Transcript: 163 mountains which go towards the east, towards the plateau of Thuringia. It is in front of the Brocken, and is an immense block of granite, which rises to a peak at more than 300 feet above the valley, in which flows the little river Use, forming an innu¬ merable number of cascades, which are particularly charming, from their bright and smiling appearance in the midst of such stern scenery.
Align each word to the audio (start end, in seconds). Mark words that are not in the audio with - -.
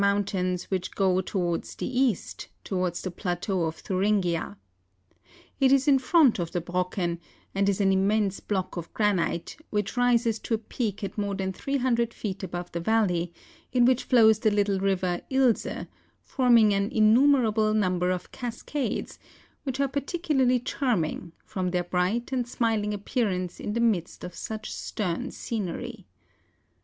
163 0.01 0.13
mountains 0.41 0.63
which 0.71 0.95
go 0.95 1.21
towards 1.21 1.75
the 1.75 1.85
east, 1.85 2.47
towards 2.63 3.03
the 3.03 3.11
plateau 3.11 3.65
of 3.65 3.75
Thuringia. 3.75 4.57
It 5.59 5.71
is 5.71 5.87
in 5.87 5.99
front 5.99 6.39
of 6.39 6.51
the 6.51 6.59
Brocken, 6.59 7.19
and 7.53 7.69
is 7.69 7.79
an 7.79 7.91
immense 7.91 8.39
block 8.39 8.77
of 8.77 8.91
granite, 8.95 9.57
which 9.69 9.95
rises 9.95 10.39
to 10.39 10.55
a 10.55 10.57
peak 10.57 11.03
at 11.03 11.19
more 11.19 11.35
than 11.35 11.53
300 11.53 12.15
feet 12.15 12.41
above 12.41 12.71
the 12.71 12.79
valley, 12.79 13.31
in 13.71 13.85
which 13.85 14.05
flows 14.05 14.39
the 14.39 14.49
little 14.49 14.79
river 14.79 15.21
Use, 15.29 15.67
forming 16.23 16.73
an 16.73 16.89
innu¬ 16.89 17.29
merable 17.29 17.75
number 17.75 18.09
of 18.09 18.31
cascades, 18.31 19.19
which 19.65 19.79
are 19.79 19.87
particularly 19.87 20.59
charming, 20.59 21.31
from 21.45 21.69
their 21.69 21.83
bright 21.83 22.31
and 22.31 22.47
smiling 22.47 22.91
appearance 22.95 23.59
in 23.59 23.73
the 23.73 23.79
midst 23.79 24.23
of 24.23 24.33
such 24.33 24.73
stern 24.73 25.29
scenery. 25.29 26.07